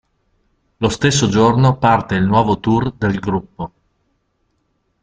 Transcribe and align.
Lo 0.79 0.89
stesso 0.89 1.27
giorno 1.27 1.77
parte 1.77 2.15
il 2.15 2.23
nuovo 2.25 2.59
tour 2.59 2.91
del 2.93 3.19
gruppo. 3.19 3.73